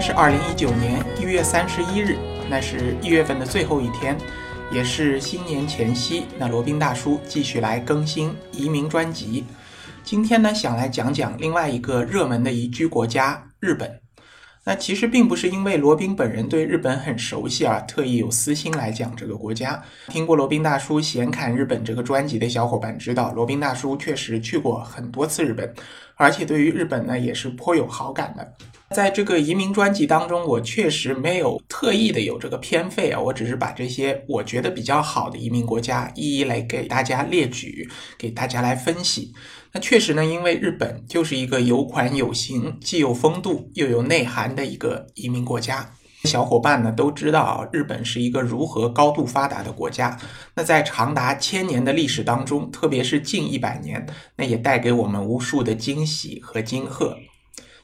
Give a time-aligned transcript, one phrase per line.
[0.00, 2.16] 是二零一九年一月三十一日，
[2.48, 4.16] 那是一月份的最后一天，
[4.70, 6.24] 也是新年前夕。
[6.38, 9.44] 那罗宾大叔继续来更新移民专辑，
[10.04, 14.00] 今天呢想来讲讲另外一个热门的移居国家——日本。
[14.64, 19.82] 那其实并不是因为罗宾本人对日本很熟悉而特意有私心来讲这个国家。
[20.08, 25.72] 听过罗宾大叔闲侃日本这个专辑的小伙伴知道，罗宾大叔确实去过很多次日本，
[26.18, 28.52] 而且对于日本呢也是颇有好感的。
[28.90, 37.86] 在这个移民专辑当中，我确实没有特意的有这个偏废啊，我只是把这些我觉得比较好的移民国家一一来给大家列举，
[38.18, 39.32] 给大家来分析。
[39.72, 45.92] 那确实呢，因为日本就是一个有款有型、既有风度又有内涵的一个移民国家。
[46.28, 50.16] 小伙伴呢都知道，日本是一个如何高度发达的国家。
[50.54, 57.16] 那在长达千年的历史当中，特别是近一百年，那也带给我们无数的惊喜和惊贺。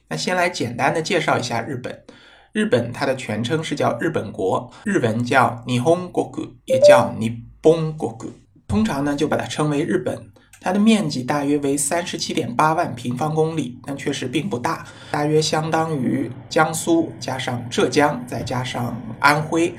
[0.09, 2.05] 那先来简单的介绍一下日本。
[2.53, 6.31] 日本它的全称是叫日本国，日文叫日本国，
[6.67, 8.17] 也叫日本国。
[8.69, 10.34] 通常呢就把它称为日本。
[10.65, 19.75] 它的面积大约为三十七点八万平方公里，但确实并不大，大约相当于江苏加上浙江再加上安徽，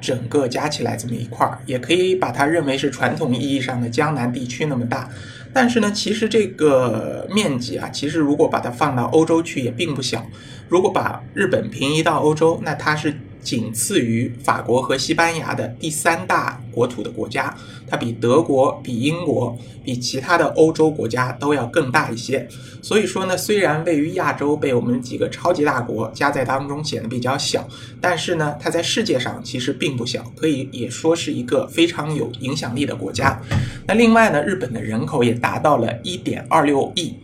[0.00, 5.10] 整个加起来这么一块儿，也可以把它认为是传统意义上的江南地区那么大。
[5.52, 10.24] 但是呢，其实这个面积啊，其实如果把它放到欧洲去也并不小。
[10.70, 13.14] 如果把日本平移到欧洲，那它是。
[13.42, 17.54] 仅次于法国和西班牙的第三大国土的国家，
[17.88, 22.46] 它比德国、比英国、比其他的欧洲国家都要更大一些。
[22.82, 27.68] 所以说呢，虽然位于亚洲，被我们几个超级大国加在当中显得比较小，
[28.00, 33.40] 但是呢，它在世界上其实并不小，可以也说是一个非常有影响力的国家。
[33.86, 37.14] 那另外呢，日本的人口也达到了一点二六亿。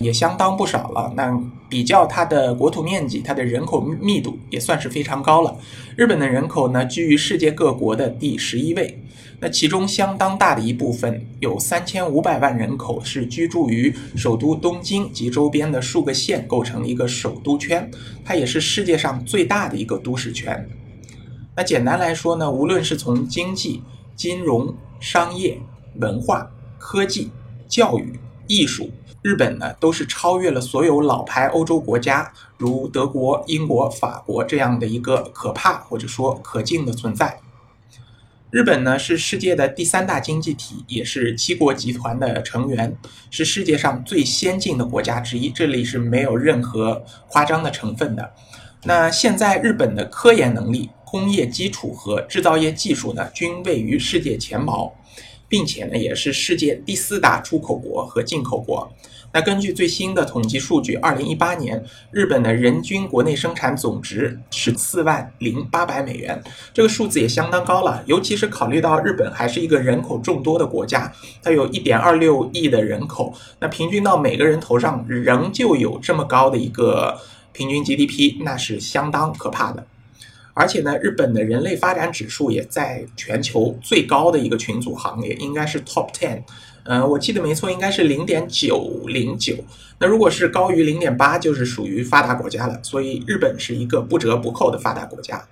[0.00, 1.12] 也相当不少了。
[1.14, 5.56] 那比较它的国土面积，它的人口密度也算是非常高了。
[5.96, 8.98] 日本的人口呢，居于世界各国的第十一位。
[9.42, 17.90] 那其中相当大的一部分，有三千五百万人口是居住于首都东京及周边的数个县，构成一个首都圈。
[18.22, 20.68] 它也是世界上最大的一个都市圈。
[21.56, 23.82] 那简单来说呢，无论是从经济、
[24.14, 25.58] 金融、商业、
[26.00, 27.30] 文化、科技、
[27.66, 28.90] 教育、艺术。
[29.22, 37.38] 日本呢，都是超越了所有老牌欧洲国家，如德国、英国、法国这样的一个可怕或者说可敬的存在。
[38.50, 42.96] 日本呢，是世界的第三大经济体，也是七国集团的成员，
[43.30, 45.50] 是世界上最先进的国家之一。
[45.50, 48.32] 这里是没有任何夸张的成分的。
[48.84, 54.96] 那现在日本的科研能力、工业基础和制造业技术呢，均位于世界前茅。
[55.50, 58.90] 并且呢，也是世界第四大出口国和进口国。
[59.32, 66.42] 那根据最新的统计数据，二零一八年日本的人均国内生产总值是四万零八百美元，
[66.74, 68.02] 这个数字也相当高了。
[68.06, 71.12] 尤其是考虑到日本还是一个人口众多的国家，
[71.42, 77.16] 它有一点二六亿的人口，那平均到每个人头上仍旧有这么高的一个
[77.52, 79.86] 平均 GDP，那是相当可怕的。
[80.54, 86.42] 而且呢，日本的人类发展指数也在全球最高的一个群组行列，应该是 top ten。
[86.84, 89.54] 嗯，我记得没错，应该是零点九零九。
[89.98, 92.80] 那如果是高于零点八，就是属于发达国家了。
[92.82, 95.46] 所以日本是一个不折不扣的发达国家。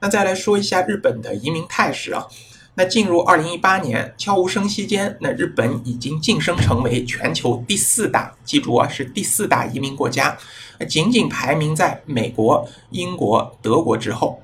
[0.00, 2.26] 那再来说一下日本的移民态势啊。
[2.74, 10.38] 那进入二零一八年，悄无声息间，那日本已经晋升成为全球第四大，记住啊，是第四大移民国家，
[10.84, 14.40] 仅仅排名在美国、英国、德国之后。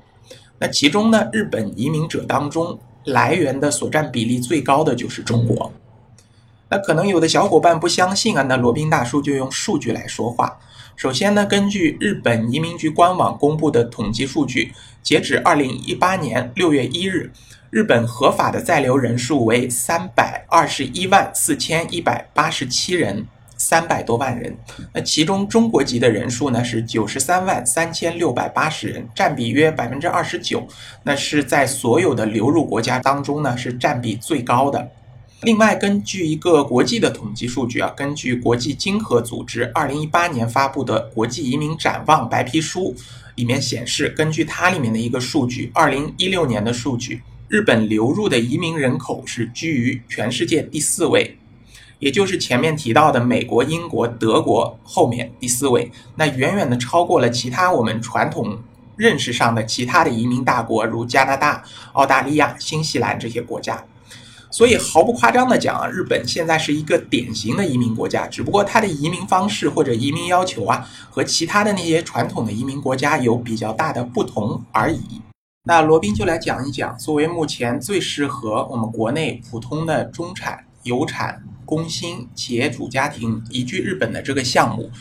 [0.59, 5.71] 那其中呢，日本移民者当中来源的所占比例最高的就是中国。
[6.69, 10.57] 那可能有的小伙伴不相信啊，那罗宾大叔就用数据来说话。
[10.95, 17.31] 首先呢，根据日本移民局官网公布的统计数据，截止二零一八年六月一日。
[17.71, 23.27] 日本合法的在留人数为三百二十一万四千一百八十七人，
[23.69, 24.57] 三百多万人。
[24.91, 30.67] 那其中中国籍的人数呢是九十三万三千六百八十人，占比约百分之二十九。
[31.03, 34.89] 那是在所有的流入国家当中呢是占比最高的。
[35.43, 42.95] 另外，根据一个国际的统计数据啊，根据国际经合组织二零一八年发布的国际移民展望白皮书
[43.35, 47.21] 里面显示，根据它里面的一个数据，二零一六年的数据。
[47.47, 51.38] 日本流入的移民人口是居于全世界第四位，
[51.99, 58.57] 也就是前面提到的美国、英国、德国后面第四位，那远远的超过了其他我们传统
[58.95, 61.63] 认识上的其他的移民大国，如加拿大、
[61.93, 63.83] 澳大利亚、新西兰这些国家。
[64.51, 75.21] 所以毫不夸张的讲啊，日本现在是一个典型的移民国家，只不过它的移民方式或者移民要求啊，和其他的那些传统的移民国家有比较大的不同而已。
[75.65, 84.91] 那罗宾就来讲一讲，作为目前最适合我们国内普通的中产、有产、工薪企业主家庭移居日本的这个项目，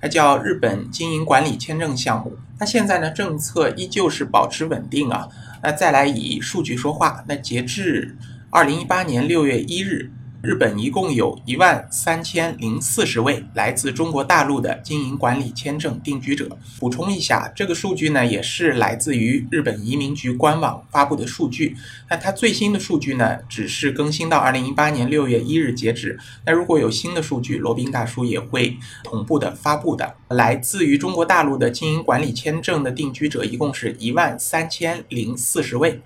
[0.00, 2.36] 它叫日本经营管理签证项目。
[2.58, 5.28] 那现在呢，政策依旧是保持稳定啊。
[5.62, 8.16] 那再来以数据说话，那截至。
[8.50, 10.12] 二零一八年六月一日，
[10.44, 16.58] 日本一共有一万三千零四十位来自中国大陆的经营管理签证定居者。
[16.78, 21.74] 补充一下，这个数据呢也是来自于日本移民局官网发布的数据。
[22.10, 26.18] 那它最新的数据呢，只是更新到二零一八年六月一日截止。
[26.44, 30.16] 那如果有新的数据，罗宾大叔也会同步的发布的。
[30.28, 36.02] 来自于中国大陆的经营管理签证的定居者一共是一万三千零四十位，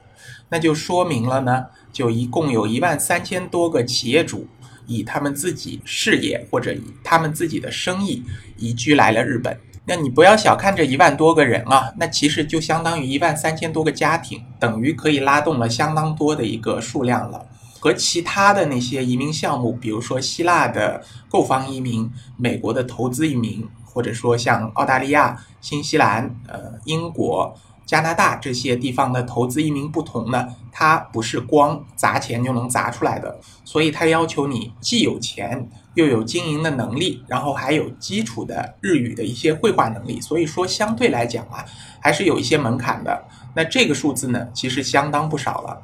[0.50, 1.66] 那就说明了呢。
[1.92, 4.46] 就一共有一万三千多个企业主
[4.86, 8.22] 以他们自己事业或者以他们自己的生意
[8.56, 9.58] 移居来了日本。
[9.84, 17.46] 那你不要小看这一万多个人啊，那其实就相当于一万三千多个家庭，等于可以拉动了相当多的一个数量了。
[17.80, 27.56] 和其他的那些移民项目，比如说希腊的购房移民、美国的投资移民，或者说像澳大利亚、新西兰、呃英国。
[27.88, 41.64] 加拿大这些地方的投资移民不同呢，它不是光砸钱就能砸出来的，所以它要求你既有钱又有经营的能力，然后还有基础的日语的一些绘画能力，所以说相对来讲啊，
[41.98, 43.24] 还是有一些门槛的。
[43.54, 45.80] 那这个数字呢，其实相当不少了。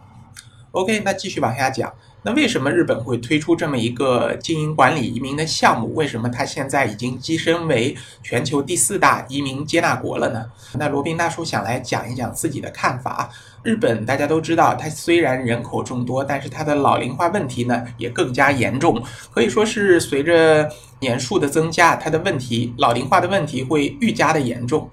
[0.72, 1.90] OK，那继续往下讲。
[2.26, 5.94] 那为什么日本会推出这么一个经营管理移民的项目？
[5.94, 10.46] 为什么它现在已经跻身为全球第四大移民接纳国了呢？
[10.78, 13.28] 那罗宾大叔想来讲一讲自己的看法。
[13.62, 20.66] 日本大家都知道，它虽然人口众多，但是它的老龄化问题呢也更加严重，可以说是随着
[21.00, 24.90] 年数的增加，它的问题老龄化的问题会愈加的严重。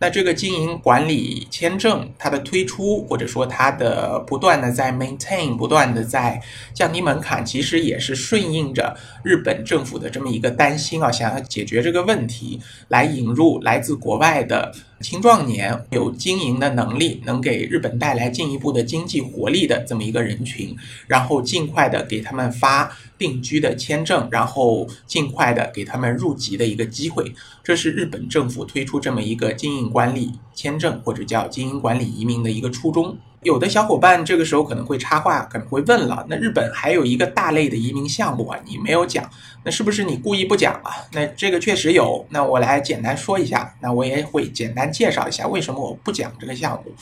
[0.00, 6.42] 那这个经营管理签证，它的推出或者说它的不断的在 maintain，不断的在
[6.72, 12.58] 降低门槛，其实也是顺应着日本政府的这么一个担心啊，想要解决这个问题，
[12.88, 14.72] 来引入来自国外的。
[15.00, 20.76] 青壮年有经营的能力，能给日本带来进一步的经济活力的这么一个人群，
[21.06, 27.32] 然后尽快的给他们发定居的签证，然后尽快的给他们入籍的一个机会，
[27.64, 33.16] 这是日本政府推出这么一个经营管理签证或者叫经营管理移民的一个初衷。
[33.42, 39.28] 有的小伙伴这个时候可能会插话，可能会问了：那日本还有一个大类的移民项目啊，你没有讲，
[39.64, 40.92] 那是不是你故意不讲啊？
[41.12, 46.92] 那这个确实有，那我来简单说一下，那我也会简单介绍一下为什么我不讲这个项目。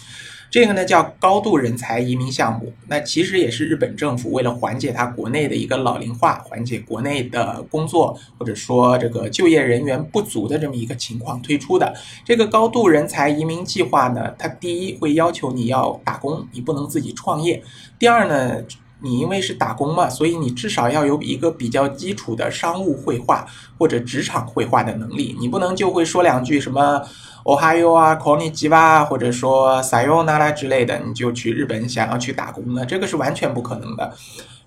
[0.51, 11.95] 这个呢叫高度人才移民项目，那其实也是日本政府为了缓解它国内的一个老龄化，缓解国内的工作或者说这个就业人员不足的这么一个情况推出的。
[12.25, 17.61] 这个高度人才移民计划呢，它第一会要求你要打工，你不能自己创业；
[17.99, 18.63] 第二呢，
[19.01, 23.47] 你因为是打工嘛，所以你至少要有一个比较基础的商务绘画
[23.79, 27.03] 或者职场绘画的能力，你不能就会说两句什么。
[27.45, 32.85] 哦哈哟啊，考尼吉吧，或者说撒尤那拉之类的，你就去日本想要去打工呢？
[32.85, 34.13] 这个是完全不可能的。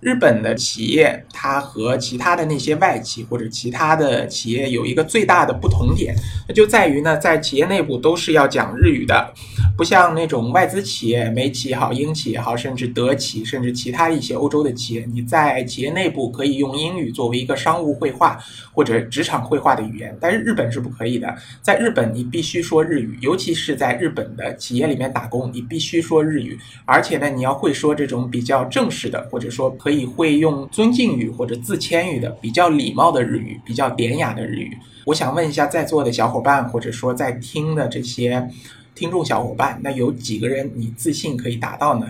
[0.01, 6.15] 日本的企业，它和其他的那些外企或者其他的企业有一个最大的不同点，
[6.48, 9.31] 那就在于呢，在企业内部都是要讲日语的，
[9.77, 18.39] 不像那种外资企业，美企也好，英企也好，甚至德企，甚至其他一些欧洲的企业，你在企业内部可以用英语作为一个商务绘画
[18.74, 21.31] 或者职场绘画的语言，但是日本是不可以的，
[21.62, 29.91] 在日本你必须说日语，尤其是在日本的企业里面打工，你必须说日语，而且呢，你要会说这种比较正式的，或者说可。
[29.92, 34.78] 可以会用尊敬语或者自谦语的比较礼貌的日语，比较典雅的日语。
[35.04, 38.50] 我想问一下在座的小伙伴，或者说在听的这些
[38.96, 42.10] 听众小伙伴，那有几个人你自信可以达到呢？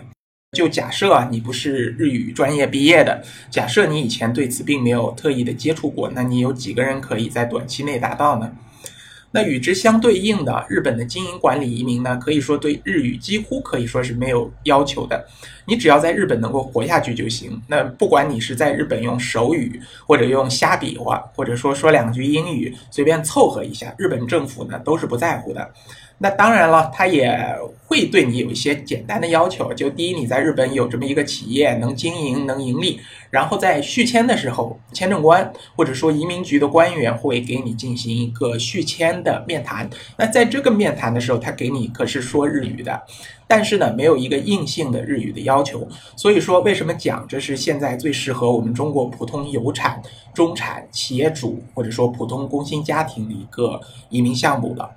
[0.56, 8.52] 就假设啊，你不是日语专业毕业的，假设你以前对此并没有特意的接触过，那你有几个人可以在短期内达到呢？
[9.32, 15.26] 那与之相对应的，日本的经营管理移民呢，可以说对日语几乎可以说是没有要求的。
[15.66, 17.62] 你只要在日本能够活下去就行。
[17.68, 25.72] 那不管你是在日本用手语，或者用瞎比划，或者说说两句英语，随便凑合一下，日本政府呢都是不在乎的。
[26.18, 27.58] 那当然了，他也
[27.88, 29.74] 会对你有一些简单的要求。
[29.74, 33.00] 就第一，你在日本有这么一个企业能经营、能盈利，
[33.32, 39.90] 然后在续签的时候，签证官或者说移民局的官员会给你进行一个续签的面谈。
[40.18, 43.02] 那在这个面谈的时候，他给你可是说日语的，
[43.48, 45.88] 但是呢，没有一个硬性的日语的要求。
[46.16, 50.02] 所以说，为什么讲这是现在最适合我们中国普通有产、
[50.34, 54.92] 中产企业主或者说普通工薪家庭的一个移民项目了？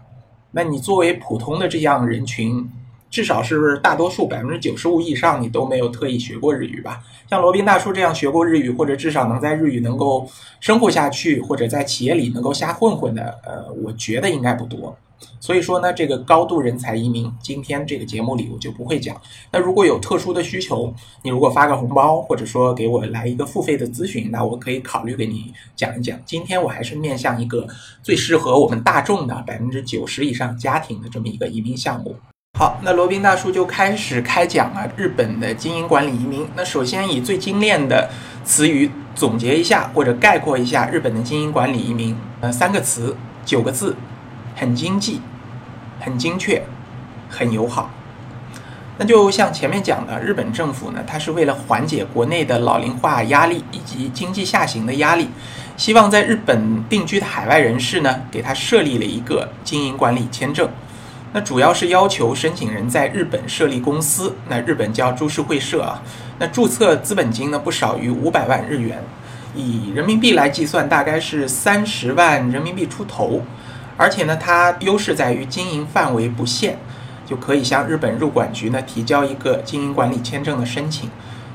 [0.51, 2.69] 那你作为普通的这样人群，
[3.15, 7.01] 至少是大多数百分之九十五以上，你都没有特意学过日语吧？
[7.31, 10.29] 像罗宾大叔这样学过日语，或者至少能在日语能够
[10.59, 14.97] 生活下去，或者在企业里能够瞎混混的，呃，我觉得应该不多。
[15.39, 19.17] 所以说呢，这个高度人才移民，今天这个节目里我就不会讲。
[19.53, 20.93] 那如果有特殊的需求，
[21.23, 26.19] 你如果发个红包，或者说给我来一个付费的咨询，那我可以考虑给你讲一讲。
[26.27, 27.65] 今天我还是面向一个
[28.03, 32.17] 最适合我们大众的百分之九十以上家庭的这么一个移民项目。
[32.57, 36.47] 好，那罗宾大叔就开始开讲了日本的经营管理移民。
[36.55, 38.09] 那首先以最精炼的
[38.45, 43.97] 词语总结一下或者概括一下日本的经营管理移民，呃，三个词，九个字。
[44.55, 45.21] 很经济，
[45.99, 46.63] 很精确，
[47.29, 47.91] 很友好。
[48.99, 55.29] 那就像前面讲的，日本政府呢，它是为了缓解国内的老龄化压力以及经济下行的压力，
[55.77, 60.69] 希望在日本定居的海外人士呢，给他设立了一个经营管理签证。
[61.35, 66.01] 那主要是要求申请人在日本设立公司，那日本叫株式会社啊。
[66.39, 69.03] 那注册资本金呢，不少于五百万日元，
[69.53, 73.43] 以人民币来计算，大概是三十万人民币出头。
[73.97, 76.79] 而且呢，它优势在于经营范围不限，
[77.27, 81.11] 就可以向日本入管局呢提交一个经营管理签证的申请。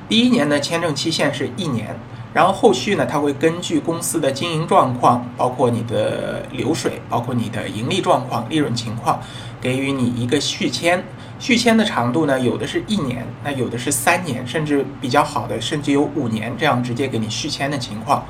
[0.09, 1.95] 第一年呢，签证期限是一年，
[2.33, 9.21] 然后后续呢，它会根据公司的经营状况，包括你的流水，包括你的盈利状况、利润情况，
[9.61, 11.03] 给予你一个续签。
[11.39, 18.25] 续签的长度呢，有的是一年，那有的是三年，甚至比较好的，甚至有五年这样直接给你续签的情况。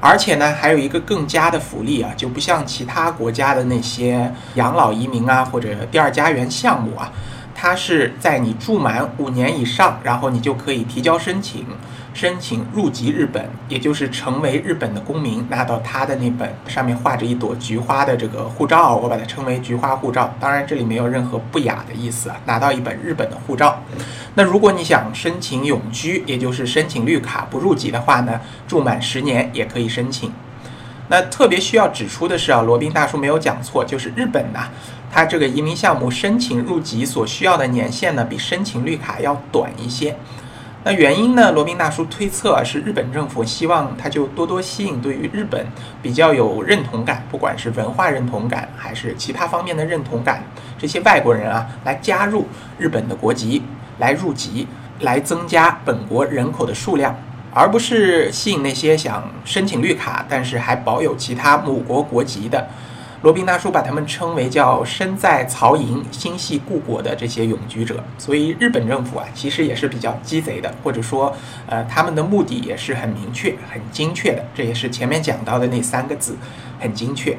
[0.00, 7.12] 而且呢，还有一个更加的福利啊，就不像其他国家的那些养老移民啊，或者第二家园项目啊，
[7.54, 11.66] 它是在你住满五年以上，然后你就可以提交申请。
[12.16, 20.34] 申请入籍日本，也就是成为日本的公民，拿到他的那本上面画着一朵菊花的这个护照，我把它称为菊花护照。
[20.40, 22.36] 当然，这里没有任何不雅的意思啊。
[22.46, 23.82] 拿到一本日本的护照，
[24.34, 30.32] 那如果你想申请永居，也就是申请绿卡不入籍的话呢，住满十年也可以申请。
[31.08, 34.70] 那特别需要指出的是啊，罗宾大叔没有讲错，就是日本呐，
[35.12, 40.16] 它这个移民项目申请入籍所需要的年限呢，比申请绿卡要短一些。
[40.86, 41.50] 那原因呢？
[41.50, 45.66] 罗宾大叔推测是日本政府希望他就多多吸引对于日本
[46.00, 50.44] 比较有认同感，不管是文化认同感还是其他方面的认同感，
[50.78, 52.46] 这些外国人啊来加入
[52.78, 53.64] 日本的国籍，
[53.98, 54.68] 来入籍，
[55.00, 57.16] 来增加本国人口的数量，
[57.52, 62.64] 而不是吸引那些想申请绿卡但是还保有其他母国国籍的。
[63.26, 71.34] 罗宾大叔把他们称为叫身在曹营心系故国的这些永居者，所以日本政府啊，其实也是比较鸡贼的，或者说，
[71.66, 76.36] 呃，他们的目的也是很明确、很精确的，这也是前面讲到的那三个字，
[76.78, 77.36] 很精确。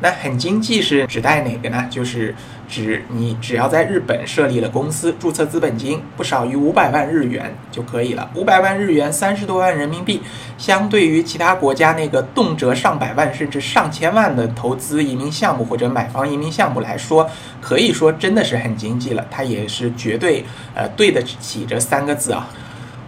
[0.00, 1.86] 那很经济是指代哪个呢？
[1.90, 2.34] 就是
[2.70, 8.30] 指你只要在日本设立了公司，注册资本金不少于五百万日元就可以了。
[8.36, 10.22] 五百万日元，三十多万人民币，
[10.56, 17.28] 相对于其他国家那个动辄上百万甚至上千万的投资移民项目或者买房移民项目来说，
[17.60, 19.26] 可以说真的是很经济了。
[19.30, 22.48] 它也是绝对呃对得起这三个字啊。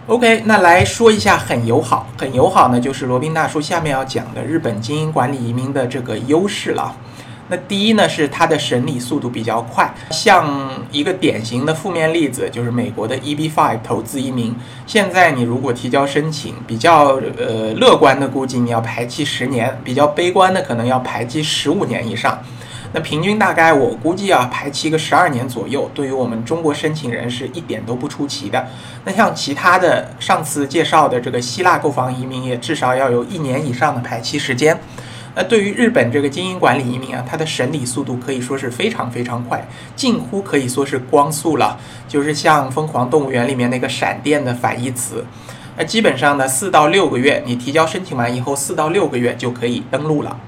[0.07, 6.93] OK，那来说一下很友好，很友好呢，就是罗宾大叔下面要讲的日本经营管理移民的这个优势了。
[7.53, 14.55] 那第一呢是它的审理速度比较快，像一个典型的负面例子就是美国的 EB-5 投资移民，
[14.87, 22.41] 现在你如果提交申请，比较呃乐观的估计你要排期十年，比较悲观的可能要排期十五年以上。
[22.91, 28.67] 那平均大概我估计啊，排期个十二年左右，对于我们中国申请人是一点都不出奇的。
[29.05, 34.79] 那像其他的上次介绍的这个希腊购房移民，也至少要有一年以上的排期时间。
[35.35, 41.79] 那对于日本这个经营管理移民啊，它的审理速度可以说是非常非常快，近乎可以说是光速了。
[42.07, 45.25] 就是像《疯狂动物园》里面那个闪电的反义词。
[45.75, 50.39] 那基本上呢，四到六个月，你提交申请完以后，四到六个月就可以登录了。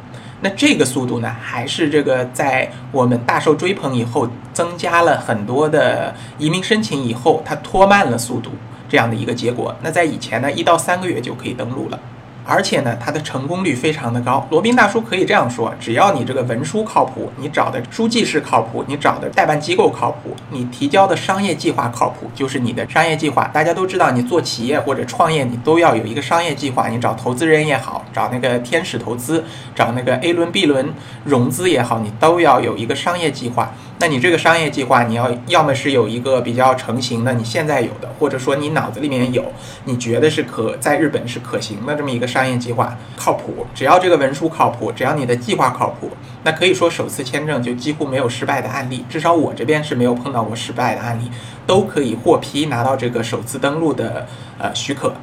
[0.41, 8.51] 那这个速度呢，还是这个在我们大受追捧以后，增加了很多的移民申请以后，它拖慢了速度
[8.87, 9.75] 这样的一个结果。
[9.81, 11.99] 那在以前呢，一到三个月就可以登录了。
[12.45, 14.47] 而且呢，它的成功率非常的高。
[14.51, 23.49] 罗宾大叔可以这样说：只要你这个文书靠谱，你找的书记是靠谱，你找的代办机构靠谱，你提交的商业计划靠谱，就是你的商业计划。
[23.53, 26.87] 大家都知道，你做企业或者创业，你都要有一个商业计划。
[26.87, 33.71] 你找投资人也好，找那个天使投资，找那个 A 轮、B 轮融资也好，你都要有一个商业计划。
[33.97, 39.53] 那你这个商业计划，你要要么是有一个比较成型的，你现在有的，或者说你脑子里面有，
[39.85, 43.65] 你觉得是可在日本是可行的这么一个商业计划，靠谱。
[43.73, 46.11] 只要这个文书靠谱，只要你的计划靠谱，
[46.43, 49.05] 那可以说首次签证就几乎没有失败的案例。
[49.09, 51.31] 至少我这边是没有碰到过失败的案例，
[51.65, 54.27] 都可以获批拿到这个首次登陆的
[54.59, 55.13] 呃许可。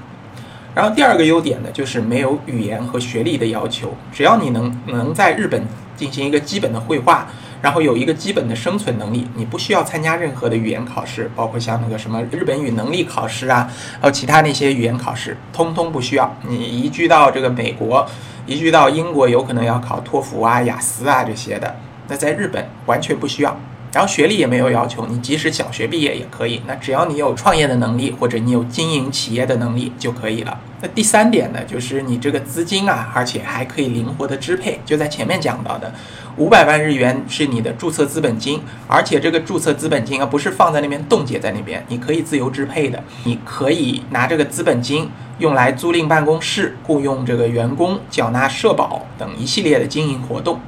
[0.75, 5.63] 然后第二个优点呢，就是没有语言和学历的要求，只要你能能在日本
[5.95, 7.29] 进行一个基本的绘画。
[7.63, 16.37] 然后有一个基本的生存能力，你不需要参加任何的语言考试，包括像那个什么日本语能力考试啊，还有其他那些语言考试，通通不需要。
[16.49, 18.05] 你移居到这个美国，
[18.47, 21.77] 移居到英国，有可能要考托福啊、雅思啊这些的，
[22.09, 23.57] 那在日本完全不需要。
[23.93, 26.63] 然后学历也没有要求，你即使小学毕业也可以。
[26.67, 30.59] 那只要你有创业的能力，或者你有经营企业的能力就可以了。
[30.81, 34.81] 那第三点呢，就是你这个资金啊，而且还可以灵活的支配。
[34.87, 35.93] 就在前面讲到的，
[36.39, 43.05] 五百万日元是你的注册资本金，而且这个注册资本金啊，不是放在那边冻结在那边，你可以自由支配的。
[43.25, 50.59] 你可以拿这个资本金用来租赁办公室、雇佣这个员工、缴纳社保等一系列的经营活动。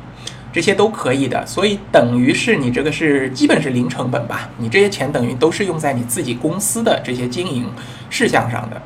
[0.54, 4.48] 这些都可以的，所以等于是你这个是基本是零成本吧？
[4.56, 7.66] 你这些钱等于都是用在你自己公司的这些经营
[8.08, 8.80] 事项上的。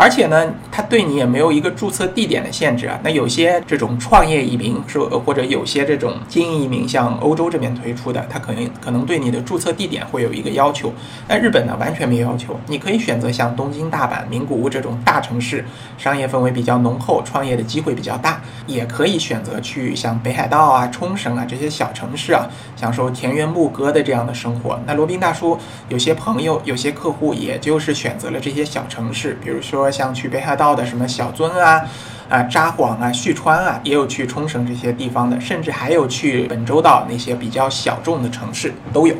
[0.00, 2.96] 而且呢，它对你也没有一个注册地点的限制啊。
[3.02, 10.92] 那有些这种创业移民是，或者有些这种经营移民，像欧洲这边推出的，它可能可能对你的注册地点会有一个要求。
[11.26, 15.64] 那日本呢，完全没有要求，你可以选择像东京、大阪、名古屋这种大城市，
[15.98, 24.78] 商业氛围比较浓厚，创业的机会比较大；也可以选择去像北海道啊、冲绳啊这些小城市啊，享受田园牧歌的这样的生活。
[24.86, 29.87] 那罗宾大叔有些朋友、有些客户，也就是选择了这些小城市，比如说。
[29.90, 31.82] 像去北海道的什么小樽啊、
[32.28, 39.14] 啊札幌啊、旭川啊，也有去冲绳这些地方的，甚至还有去本州岛那些比较小众的城市都有。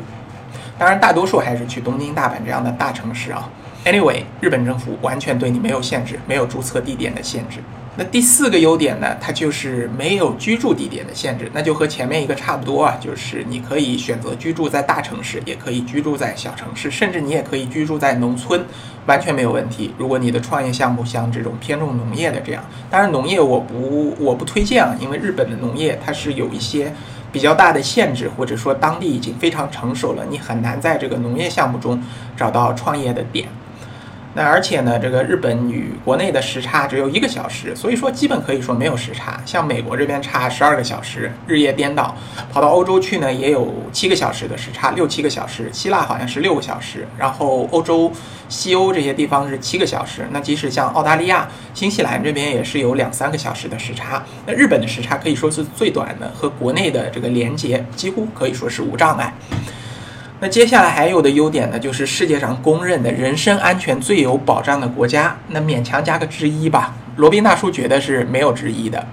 [0.77, 3.49] 当然，大多数还是去东京、大阪这样的大城市啊。
[3.85, 7.59] Anyway，日本政府完全对你没有限制，没有注册地点的限制。
[7.99, 18.63] 那第四个优点呢，它就是没有居住地点的限制，那就和前面一个差不多啊，就是你可以选择居住在大城市，也可以居住在小城市，甚至你也可以居住在农村，
[19.05, 19.93] 完全没有问题。
[19.97, 26.93] 如果你的创业项目像这种偏重农业的这样，当然农业我不我不推荐啊，因为日本的农业它是有一些
[27.33, 32.01] 比较大的限制，或者说当地已经非常成熟了，你很难在这个农业项目中
[32.37, 33.49] 找到创业的点。
[34.35, 39.41] 那而且呢，这个日本与国内的时差只有一个小时，所以说基本可以说没有时差。
[39.43, 42.15] 像美国这边差十二个小时，日夜颠倒；
[42.53, 45.69] 跑到欧洲去呢，也有七个小时的时差，六七个小时。
[45.73, 48.11] 希腊好像是六个小时，然后欧洲、
[48.47, 50.27] 西欧这些地方是七个小时。
[50.31, 54.23] 那即使像澳大利亚、新西兰这边也是有两三个小时的时差。
[54.45, 59.33] 那日本的时差可以说是最短的，和国内的这个连接几乎可以说是无障碍。
[60.41, 66.95] 那接下来还有的优点呢，就是世界上公认的人身安全最有保障的国家，那勉强加个之一吧。
[67.17, 69.05] 罗宾大叔觉得是没有之一的。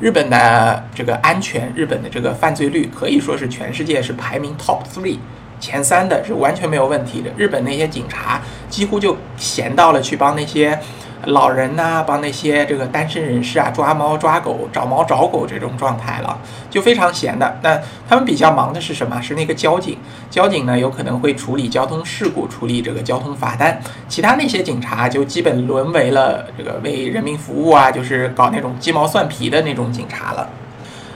[0.00, 5.18] 日本的这个安全，日本的这个犯罪率可以说是全世界是排名 top three
[5.60, 7.30] 前三的，是完全没有问题的。
[7.36, 10.78] 日本那些警察几乎就闲到了去帮那些。
[11.26, 16.38] 老人呐，帮那些这个单身人士啊抓猫抓狗、找猫找狗这种状态了，
[16.70, 17.58] 就非常闲的。
[17.62, 19.20] 那他们比较忙的是什么？
[19.20, 19.98] 是那个交警。
[20.30, 23.80] 交警呢，有可能会处理交通事故、处理这个交通罚单。
[24.08, 30.48] 其他那些警察就基本沦为了这个为人民服务啊，就是搞那种鸡毛蒜皮的那种警察了。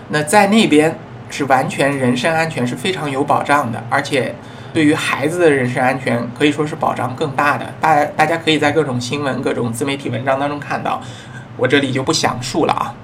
[0.08, 0.98] 那在那边
[1.30, 4.34] 是完全人身安全是非常有保障的，而且。
[4.72, 11.02] 对于孩子的人身安全可以说是保障更大的，大大家可以在各种新闻、各种自媒体文章当中看到，
[11.56, 12.94] 我这里就不详述了啊。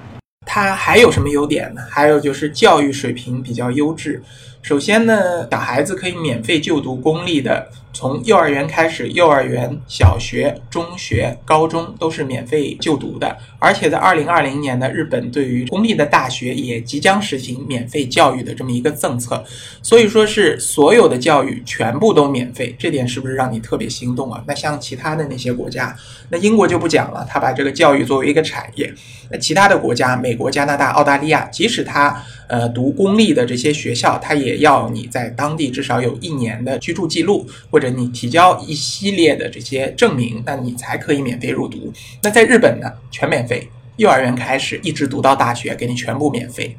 [0.45, 1.81] 它还有什么优点呢？
[1.89, 4.21] 还有就是教育水平比较优质。
[4.65, 7.67] 首先呢，小孩子可以免费就读公立的。
[7.93, 19.41] 从幼儿园开始，幼儿园、小学、中学、高中都是免费就读的，而且在二零二零年呢，日本对于公立的大学也即将实行免费教育的这么一个政策，
[19.83, 24.43] 所以说是所有的教育全部都免费，这点是不是让你特别心动啊？
[24.45, 25.95] 那像其他的那些国家，
[26.29, 28.93] 那英国就不讲了，他把这个教育作为一个产业，
[29.31, 37.85] 那其他的国家，美国、加拿大、澳大利亚，即使他呃读公立的这些学校，它也要你在当地至少有一年的居住记录或者。
[37.95, 41.93] 你提交一系列的这些证明，那你才可以免费入读。
[42.23, 46.75] 那在日本呢，全免费，幼儿园开始一直读到大学，给你全部免费。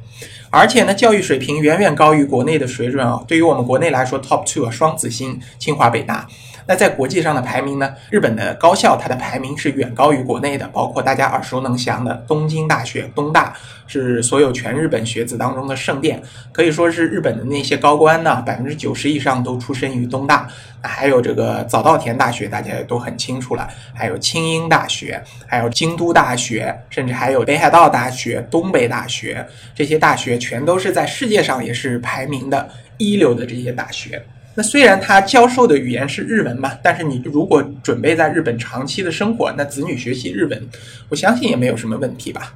[0.57, 3.23] 而且呢，教育水平远远高于国内的水准啊。
[3.27, 6.27] 对于我们国内来说，Top Two 啊，双子星，清华北大。
[6.65, 7.93] 那在国际上的排名呢？
[8.09, 13.53] 日本的高校它的排名是远高于国内的，包括大家耳熟能详的东京大学东大，
[13.85, 20.49] 是所有全日本学子当中的圣殿，可以说是日本的那些高官呢，百分之九十以上都出身于东大。
[20.83, 34.23] 还有这个早稻田大学，大家也都很清楚了，还有清英大学，还有京都大学，甚至还有北海道大学、东北大学，这些大学全都是在世界上也是排名的一流的这些大学。
[34.55, 40.69] 那虽然他教授的语言是日文嘛，但是你如果准备在日本长期的生活，那子女学习日文，
[41.09, 42.53] 我相信也没有什么问题吧。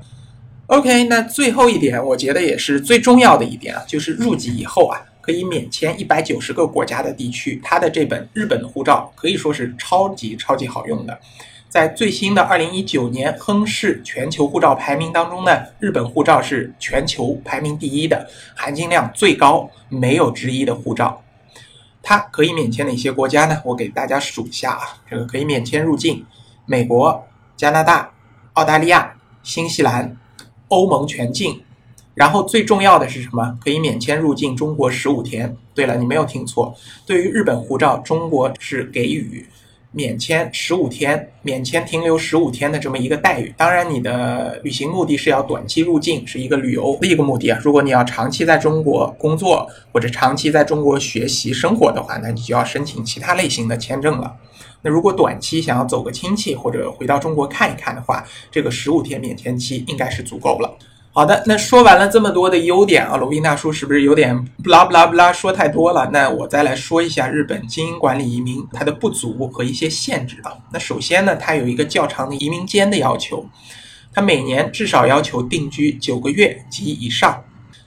[0.68, 7.60] OK，那最后一点，我觉得也是最重要的一点啊，就是入籍以后啊，可以免签一百九十个国家的地区。
[7.62, 11.20] 他的这本日本护照可以说是超级超级好用的，
[11.72, 21.24] 在最新的二零一九年亨氏全球护照排名当中呢，日本护照是全球排名第一的，含金量最高、没有之一的护照。
[22.04, 23.62] 它可以免签哪些国家呢？
[23.64, 26.26] 我给大家数一下啊，这个可以免签入境：
[26.66, 28.12] 美国、加拿大、
[28.56, 30.18] 澳大利亚、新西兰、
[30.68, 31.64] 欧盟全境。
[32.14, 33.58] 然后最重要的是什么？
[33.64, 35.56] 可以免签入境中国十五天。
[35.74, 39.48] 对了，你没有听错，对于日本护照，中国是给予。
[39.94, 43.54] 免签十五天，免签停留十五天的这么一个待遇。
[43.58, 47.60] 当然，你的旅行目的是要短期入境，是一个旅游的一个目的啊。
[47.62, 54.34] 如果你要长期在中国工作或者长期在中国学习生活的话，那你就要申请其他类型的签证了。
[54.82, 60.78] 那如果短期想要走个亲戚或者回到中国看一看的话，这个十五天免签期应该是足够了。
[61.13, 66.10] 好的，那说完了这么多的优点啊，罗宾大叔是不是有点不拉不拉不拉说太多了？
[66.13, 70.54] 那我再来说一下日本经营管理移民它的不足和一些限制啊。
[70.71, 73.45] 那首先呢，它有一个较长的移民间的要求，
[74.13, 77.43] 它每年至少要求定居九个月及以上。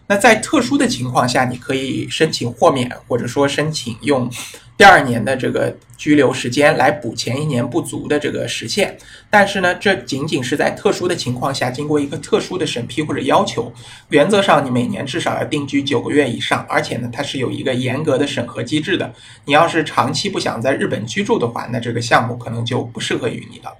[0.06, 4.30] 那在特殊的情况下，你可以申请豁免，或者说申请用。
[4.76, 8.96] 第二年的这个居留时间来补前一年不足的这个时限，
[9.30, 13.72] 但是呢，这仅仅是在特殊的情况下，经过一个特殊的审批或者要求。
[14.08, 19.14] 原则上，你每年至少要定居九个月以上，而且呢，它是有一个严格的审核机制的。
[19.44, 23.72] 你要是长期不想在日本居住的话，那这个项目可能就不适合于你了。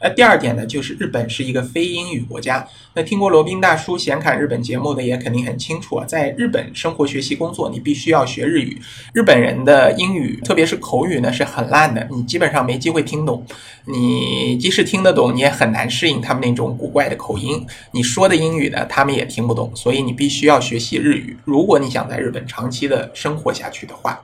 [0.00, 2.64] 呃，第二点呢，就是日本是一个非英语国家。
[2.94, 8.80] 那听过罗宾大叔闲侃日本节目的也肯定很清楚啊，在日本生活、学习、工作，你必须要学日语。
[9.12, 13.44] 日本人的英语，特别是口语呢，是很烂的，你基本上没机会听懂。
[13.86, 17.66] 你即使听得懂，你也很难适应他们那种古怪的口音。
[17.90, 21.36] 你说的英语呢，他们也听不懂，所以你必须要学习日语。
[21.44, 24.20] 如果你想在日本长期的生活下去的话。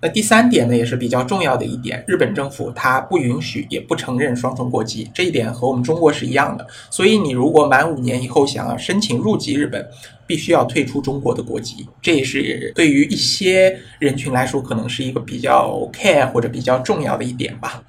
[0.00, 6.66] 那第三点呢，也是比较重要的一点，日本政府它不允许也不承认双重国籍，这一点和我们中国是一样的。
[6.90, 9.88] 所以你如果满五年以后想要申请入籍日本，
[10.26, 17.82] 必须要退出中国的国籍，这也是对于一些人群来说可能是一个比较 care 或者比较重要的一点吧。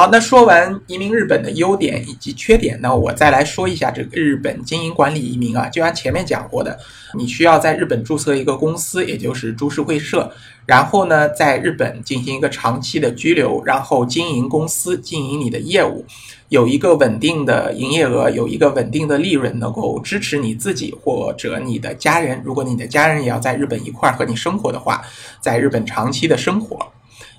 [0.00, 5.68] 好，那说完移民日本的优点以及缺点，那我再来说一下这个日本经营管理移民啊。
[5.68, 6.78] 就像前面讲过的，
[7.18, 10.32] 你需要在日本注册一个公司，也就是株式会社，
[10.64, 16.06] 然后呢，在日本进行一个长期的居留，然后经营公司，经营你的业务，
[16.48, 22.40] 有一个稳定的营业额，有一个稳定的利润，能够支持你自己或者你的家人。
[22.42, 25.02] 如果你的家人也要在日本一块儿和你生活的话，
[25.42, 26.90] 在日本长期的生活。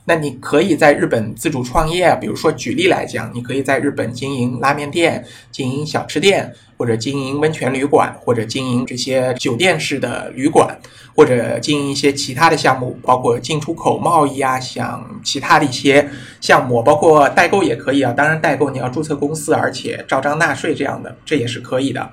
[0.06, 10.76] 那你可以在日本自主创业，比如说举例来讲，你可以在日本经营拉面店、经营小吃店，或者经营温泉旅馆，或者经营这些酒店式的旅馆，
[11.16, 16.10] 或者经营一些其他的项目，包括进出口贸易啊，像其他的一些
[16.42, 18.12] 项目，包括代购也可以啊。
[18.12, 22.12] 当然，代购你要注册公司，而且照章纳税这样的，这也是可以的。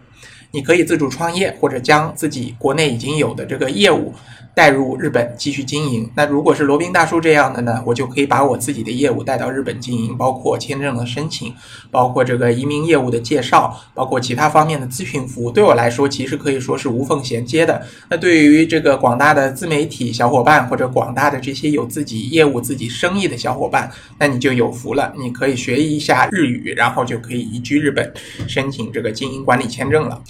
[0.51, 4.14] 你可以自主创业，或者将自己国内已经有的这个业务。
[4.59, 6.11] 带入日本继续经营。
[6.16, 11.55] 那如果是罗宾大叔这样的呢，我就可以把我自己的业务带到日本经营，包括签证的申请，
[11.92, 15.53] 包括这个移民业务的介绍，包括其他方面的咨询服务。
[15.53, 17.81] 对我来说，其实可以说是无缝衔接的。
[18.11, 25.14] 那对于这个广大的自媒体小伙伴，或者广大的这些有自己业务、自己生意的小伙伴，那你就有福了。
[25.16, 28.12] 你可以学一下日语，然后就可以移居日本，
[28.49, 30.21] 申请这个经营管理签证了。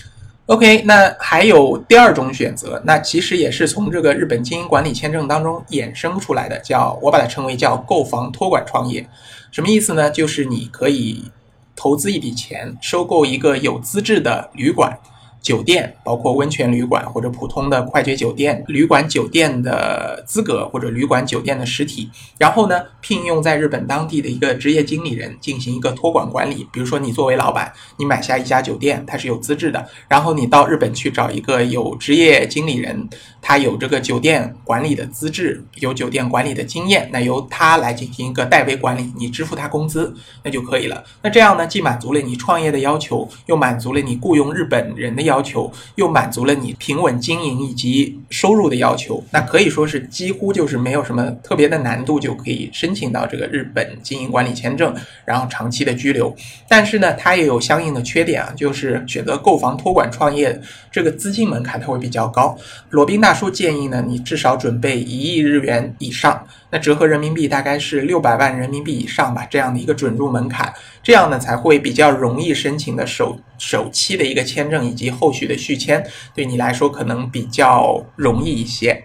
[0.48, 9.06] OK，那还有第二种选择，那其实也是从这个日本经营管理签证当中衍生出来的，叫我把它称为叫购房托管创业，
[9.50, 10.10] 什么意思呢？
[10.10, 11.30] 就是你可以
[11.76, 14.98] 投资一笔钱，收购一个有资质的旅馆，
[15.40, 26.66] 酒店，包括温泉旅馆或者普通的快捷酒店、旅馆酒店的资格或者旅馆酒店的实体，然后呢，聘用在日本当地的一个职业经理人进行一个托管管理。
[26.72, 33.08] 比如说，你作为老板，你买下一家酒店，它是有资质的，然后你到日本去找一个有职业经理人，
[33.42, 41.02] 他有这个酒店管理的资质，有酒店管理的经验，那由他来进行一个代为管理，你支付他工资，那就可以了。
[41.22, 45.42] 那这样呢，既满足了你创业的要求，又满足了你雇佣日本人的要。
[45.48, 56.34] 求又满足了你平稳经营以及收入的要求，那可以说是几乎就是没有什么特别的难度就可以申请到这个日本经营管理签证，然后长期的居留。
[56.68, 62.54] 但是呢，它也有相应的缺点啊，就是选择购房托管创业这个资金门槛它会比较高。
[62.90, 66.46] 罗宾大大叔建议呢，你至少准备一亿日元以上。
[66.70, 76.02] 那折合人民币大概是六百万人民币以上吧，这样的一个准入门槛，这样呢才会比较容易申请的首首期的一个签证以及后续的续签，
[76.34, 79.04] 对你来说可能比较容易一些。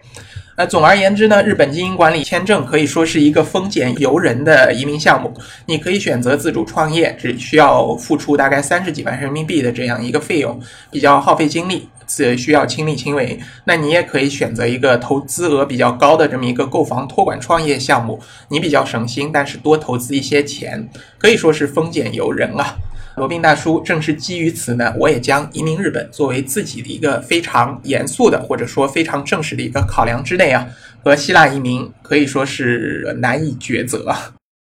[0.56, 5.34] 那总而言之呢，日本经营管理签证可以说是一个丰俭由人的移民项目。
[5.66, 10.60] 你可以选择自主创业，只需要付出大概三十几万人民币的这样一个费用，
[10.92, 13.40] 比较耗费精力，是需要亲力亲为。
[13.66, 20.88] 那你也可以选择一个投资额比较高的这么一个购房托管创业项目，你比较省心，但是多投资一些钱，
[21.18, 22.78] 可以说是丰俭由人啊。
[23.16, 30.68] 罗宾大叔正是基于此呢，我也将移民日本作为自己的一个非常严肃的或者说非常正式的一个考量之内啊，
[31.04, 34.16] 和希腊移民可以说是难以抉择。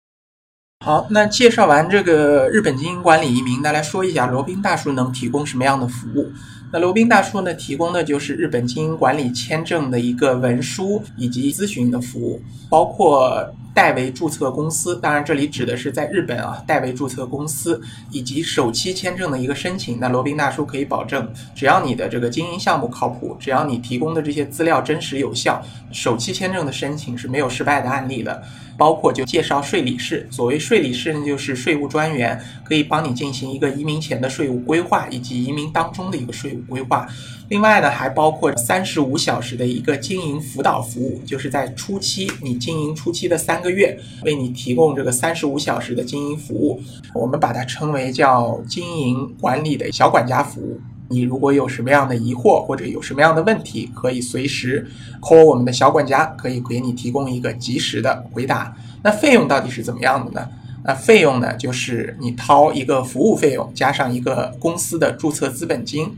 [0.84, 6.32] 好，那介绍完这个日本经营管理移民，那来说一下罗宾大叔能提供什么样的服务。
[6.72, 13.54] 那罗宾大叔呢，提供的就是日本经营管理签证的一个文书以及咨询的服务，包括。
[13.74, 17.80] 代为注册公司，当然这里指的是在日本啊，代为注册公司
[18.10, 19.98] 以及首期签证的一个申请。
[19.98, 28.42] 那罗宾大叔可以保证，只要你的这个经营项目靠谱，只要你提供的这些资料真实有效，首期签证的申请是没有失败的案例的。
[28.78, 37.06] 包括就介绍税理士，所谓税理士呢，就是税务专员，可以帮你进行一个移民前的税务规划以及移民当中的一个税务规划。
[37.52, 46.80] 另外呢，还包括三十五小时的一个经营辅导服务，就是在初期你经营初期的三个月，为你提供这个三十五小时的经营服务，
[47.14, 50.80] 我们把它称为叫经营管理的小管家服务。
[51.10, 58.74] 你如果有什么样的疑惑或者有什么样的问题，可以随时 call 我们的小管家，可以给你提供一个及时的回答。
[59.02, 60.48] 那费用到底是怎么样的呢？
[60.84, 66.10] 那费用呢，就是你掏一个服务费用，加上一个公司的注册资本金。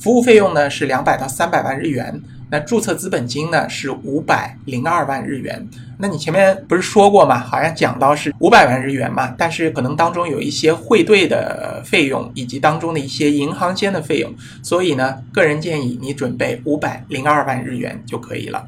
[0.00, 2.18] 服务费用呢是两百到三百万日元，
[2.50, 5.68] 那注册资本金呢是五百零二万日元。
[5.98, 7.38] 那你前面不是说过吗？
[7.38, 18.66] 好像讲到是五百万日元嘛，但是可能当中有一些汇兑的费用，以及当中的一些银行间的费用，所以呢，个人建议你准备五百零二万日元就可以了。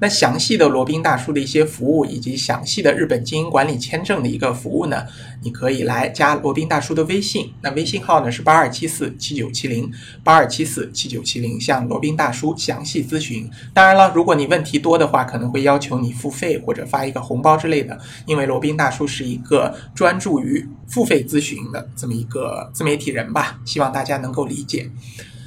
[0.00, 5.04] 那详细的罗宾大叔的一些服务，以及详细的日本经营管理签证的一个服务呢，
[5.42, 7.52] 你可以来加罗宾大叔的微信。
[7.62, 9.90] 那微信号呢是八二七四七九七零
[10.22, 13.50] 八二七四七九七零，向罗宾大叔详细咨询。
[13.74, 24.90] 当然了，如果你问题多的话，可能会要求你付费或者发一个红包之类的，因为罗宾大叔是一个专注于付费咨询的这么一个自媒体人吧，希望大家能够理解。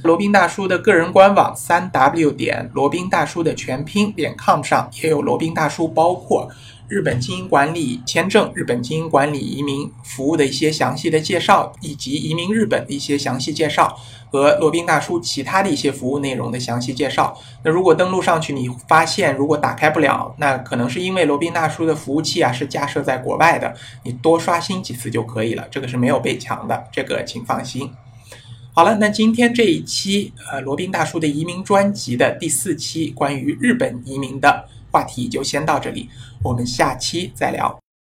[0.03, 6.49] 罗宾大叔的个人官网三 w 点罗宾大叔的全拼点 com 上也有罗宾大叔包括
[6.87, 13.97] 日本经营管理签证、日本经营管理移民服务的一些详细的介绍，以及移民日本的一些详细介绍
[14.29, 17.37] 和罗宾大叔其他的一些服务内容的详细介绍。
[17.63, 27.89] 那如果登录上去你发现如果打开不了，那可能是因为罗宾大叔的服务器啊是架设在国外的，你多刷新几次就可以了，这个是没有被抢的，这个请放心。
[28.73, 36.07] 好了，那今天这一期呃罗宾大叔的移民专辑的第四期关于日本移民的话题就先到这里，
[36.41, 37.80] 我们下期再聊。